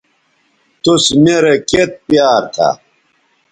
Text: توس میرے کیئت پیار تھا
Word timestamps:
توس 0.83 1.05
میرے 1.23 1.55
کیئت 1.69 1.91
پیار 2.07 2.41
تھا 2.53 2.69